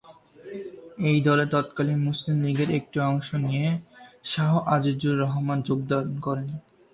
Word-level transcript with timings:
এই 1.09 1.17
দলে 1.21 1.45
তৎকালীন 1.53 1.99
মুসলিম 2.07 2.37
লীগের 2.43 2.69
একটি 2.69 2.97
অংশ 3.09 3.27
নিয়ে 3.41 3.67
শাহ 4.23 4.51
আজিজুর 4.67 5.15
রহমান 5.23 5.57
যোগদান 5.61 6.07
করেন। 6.25 6.49